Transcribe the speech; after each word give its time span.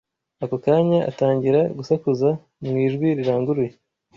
Ako 0.43 0.55
kanya 0.65 0.99
atangira 1.09 1.61
gusakuza 1.77 2.29
mu 2.65 2.75
ijwi 2.85 3.07
riranguruye. 3.17 3.71